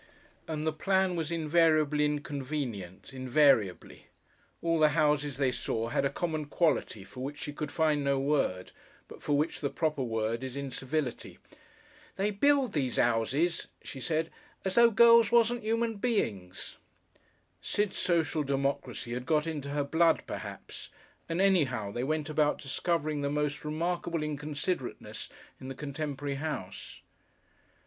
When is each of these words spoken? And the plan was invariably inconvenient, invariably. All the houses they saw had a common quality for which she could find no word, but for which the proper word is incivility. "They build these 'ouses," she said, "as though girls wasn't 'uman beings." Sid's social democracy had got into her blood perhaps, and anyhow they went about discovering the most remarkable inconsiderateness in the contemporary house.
And 0.47 0.65
the 0.65 0.73
plan 0.73 1.15
was 1.15 1.29
invariably 1.29 2.05
inconvenient, 2.05 3.13
invariably. 3.13 4.07
All 4.63 4.79
the 4.79 4.89
houses 4.97 5.37
they 5.37 5.51
saw 5.51 5.89
had 5.89 6.05
a 6.05 6.09
common 6.09 6.45
quality 6.47 7.03
for 7.03 7.19
which 7.19 7.37
she 7.37 7.53
could 7.53 7.71
find 7.71 8.03
no 8.03 8.17
word, 8.19 8.71
but 9.07 9.21
for 9.21 9.37
which 9.37 9.59
the 9.61 9.69
proper 9.69 10.01
word 10.01 10.43
is 10.43 10.55
incivility. 10.55 11.37
"They 12.15 12.31
build 12.31 12.73
these 12.73 12.97
'ouses," 12.97 13.67
she 13.83 13.99
said, 13.99 14.31
"as 14.65 14.73
though 14.73 14.89
girls 14.89 15.31
wasn't 15.31 15.63
'uman 15.63 15.97
beings." 15.97 16.77
Sid's 17.61 17.99
social 17.99 18.41
democracy 18.41 19.13
had 19.13 19.27
got 19.27 19.45
into 19.45 19.69
her 19.69 19.83
blood 19.83 20.23
perhaps, 20.25 20.89
and 21.29 21.39
anyhow 21.39 21.91
they 21.91 22.03
went 22.03 22.27
about 22.27 22.57
discovering 22.59 23.21
the 23.21 23.29
most 23.29 23.63
remarkable 23.63 24.23
inconsiderateness 24.23 25.29
in 25.59 25.67
the 25.67 25.75
contemporary 25.75 26.37
house. 26.37 27.01